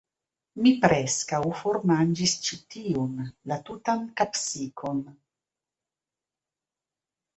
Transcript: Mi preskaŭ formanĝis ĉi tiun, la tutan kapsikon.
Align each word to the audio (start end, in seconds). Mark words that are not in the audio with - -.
Mi 0.61 0.69
preskaŭ 0.85 1.41
formanĝis 1.59 2.33
ĉi 2.47 2.59
tiun, 2.75 3.13
la 3.53 3.59
tutan 3.69 4.03
kapsikon. 4.23 5.05